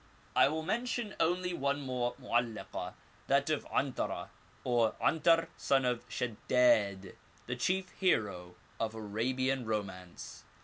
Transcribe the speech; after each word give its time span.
I 0.35 0.47
will 0.47 0.63
mention 0.63 1.13
only 1.19 1.53
one 1.53 1.79
more 1.79 2.15
Mo'allakah, 2.17 2.95
that 3.27 3.51
of 3.51 3.65
'Antarah, 3.67 4.29
or 4.63 4.95
*Antar, 4.99 5.47
son 5.57 5.85
of 5.85 6.03
Shedd&d, 6.09 7.11
the 7.45 7.55
chief 7.55 7.91
hero 7.99 8.55
of 8.79 8.95
Arabian 8.95 9.63
romance. 9.63 10.43